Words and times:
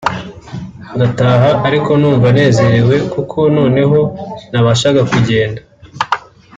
ndataha 0.95 1.51
ariko 1.67 1.89
numva 1.99 2.27
nezerewe 2.37 2.95
kuko 3.13 3.37
noneho 3.57 3.99
nabashaga 4.51 5.01
kugenda 5.11 5.61